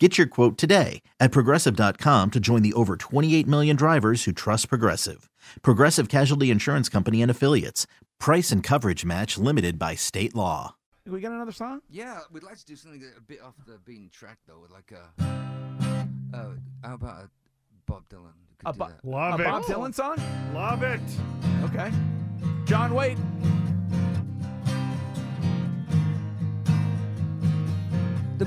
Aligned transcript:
Get 0.00 0.18
your 0.18 0.26
quote 0.26 0.58
today 0.58 1.02
at 1.20 1.30
progressive.com 1.30 2.32
to 2.32 2.40
join 2.40 2.62
the 2.62 2.72
over 2.72 2.96
28 2.96 3.46
million 3.46 3.76
drivers 3.76 4.24
who 4.24 4.32
trust 4.32 4.68
Progressive. 4.68 5.30
Progressive 5.62 6.08
Casualty 6.08 6.50
Insurance 6.50 6.88
Company 6.88 7.22
and 7.22 7.30
Affiliates. 7.30 7.86
Price 8.18 8.50
and 8.50 8.60
coverage 8.60 9.04
match 9.04 9.38
limited 9.38 9.78
by 9.78 9.94
state 9.94 10.34
law. 10.34 10.74
We 11.06 11.20
got 11.20 11.30
another 11.30 11.52
song? 11.52 11.80
Yeah, 11.88 12.20
we'd 12.32 12.42
like 12.42 12.56
to 12.56 12.64
do 12.64 12.74
something 12.74 13.04
a 13.16 13.20
bit 13.20 13.40
off 13.40 13.54
the 13.68 13.78
beaten 13.84 14.08
track, 14.10 14.38
though, 14.48 14.66
like 14.72 14.90
a. 14.90 15.22
Uh, 16.34 16.46
how 16.82 16.94
about 16.94 17.24
a 17.24 17.30
Bob 17.86 18.08
Dylan? 18.08 18.32
We 18.48 18.56
could 18.58 18.66
A, 18.66 18.72
Bo- 18.72 18.88
Love 19.04 19.38
a 19.38 19.42
it. 19.42 19.46
Bob 19.46 19.62
Dylan 19.64 19.94
song? 19.94 20.16
Love 20.54 20.82
it. 20.82 21.00
Okay. 21.64 21.92
John 22.64 22.94
Waite. 22.94 23.18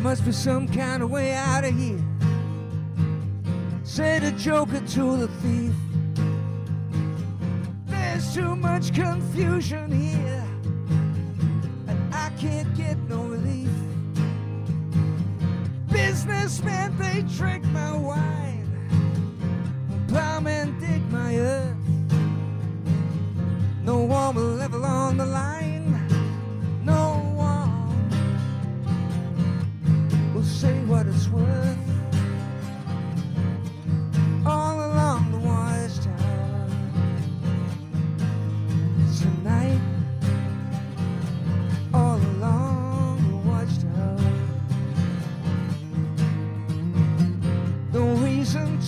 Must 0.08 0.24
be 0.24 0.32
some 0.32 0.70
kind 0.70 1.04
of 1.04 1.12
way 1.12 1.34
out 1.34 1.66
of 1.66 1.78
here. 1.78 2.00
Said 3.84 4.24
a 4.24 4.32
joker 4.32 4.80
to 4.80 5.18
the 5.18 5.28
thief. 5.42 5.74
There's 7.88 8.34
too 8.34 8.56
much 8.56 8.94
confusion 8.94 9.92
here, 9.92 10.46
and 11.90 12.16
I 12.16 12.30
can't 12.40 12.74
get 12.74 12.98
no 13.10 13.22
relief. 13.24 13.68
Businessmen, 15.92 16.98
they 16.98 17.24
drink 17.36 17.66
my 17.66 17.92
wine. 17.92 18.37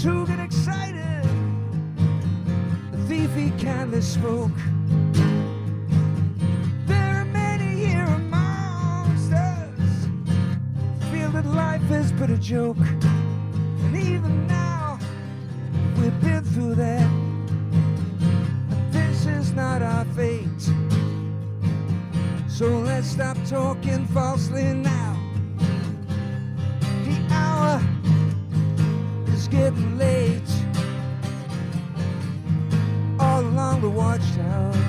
To 0.04 0.26
get 0.28 0.40
excited. 0.40 1.24
The 2.92 2.98
thief 3.10 3.36
he 3.36 3.52
kindly 3.62 4.00
spoke. 4.00 4.52
There 6.86 7.16
are 7.18 7.26
many 7.26 7.86
here 7.86 8.06
amongst 8.06 9.34
us 9.34 10.08
feel 11.12 11.30
that 11.32 11.46
life 11.46 11.92
is 11.92 12.14
but 12.14 12.30
a 12.30 12.38
joke. 12.38 12.78
And 12.80 13.98
even 13.98 14.48
now, 14.48 15.00
we've 15.98 16.22
been 16.22 16.46
through 16.46 16.76
that. 16.76 17.10
But 18.70 18.92
this 18.94 19.26
is 19.26 19.52
not 19.52 19.82
our 19.82 20.06
fate. 20.16 20.62
So 22.48 22.68
let's 22.68 23.08
stop 23.08 23.36
talking 23.46 24.06
falsely 24.08 24.74
now. 24.74 25.29
Getting 29.50 29.98
late. 29.98 30.42
All 33.20 33.42
along 33.42 33.82
the 33.82 33.90
watchtower 33.90 34.89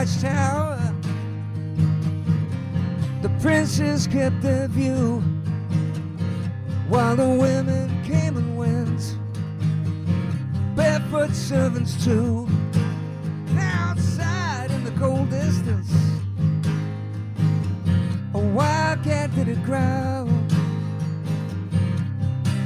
watchtower. 0.00 0.94
The 3.20 3.28
princes 3.42 4.06
kept 4.06 4.40
their 4.40 4.66
view 4.68 5.20
while 6.88 7.16
the 7.16 7.28
women 7.28 8.02
came 8.04 8.38
and 8.38 8.56
went. 8.56 9.18
Barefoot 10.74 11.34
servants, 11.34 12.02
too. 12.02 12.48
Now 13.48 13.90
outside 13.90 14.70
in 14.70 14.84
the 14.84 14.92
cold 14.92 15.28
distance, 15.28 15.92
a 18.32 18.38
wildcat 18.38 19.34
did 19.34 19.48
it 19.48 19.62
growl. 19.64 20.28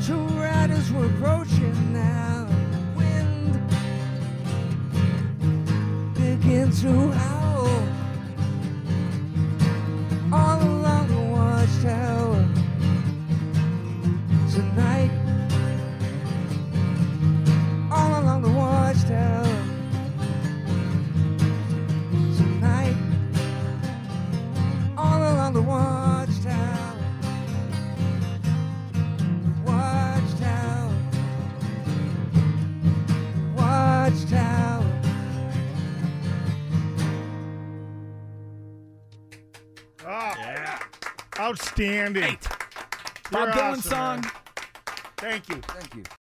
Two 0.06 0.24
riders 0.38 0.92
were 0.92 1.06
approaching 1.06 1.92
now. 1.92 2.53
Begin 6.82 7.43
Oh, 40.06 40.78
Outstanding. 41.38 42.38
Bob 43.30 43.48
You're 43.48 43.54
Dylan 43.54 43.72
awesome, 43.72 43.80
song. 43.82 44.20
man. 44.20 44.30
Thank 45.16 45.48
you. 45.48 45.56
Thank 45.56 45.94
you. 45.94 46.04